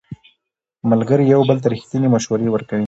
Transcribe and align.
ملګري 0.89 1.25
یو 1.33 1.41
بل 1.49 1.57
ته 1.63 1.67
ریښتینې 1.73 2.07
مشورې 2.13 2.47
ورکوي 2.51 2.79